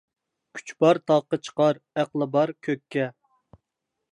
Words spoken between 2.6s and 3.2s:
كۆككە.